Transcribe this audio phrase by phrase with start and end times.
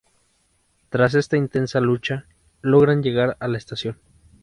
[0.89, 2.25] Tras esta intensa lucha,
[2.63, 3.97] logran llegar a la estación.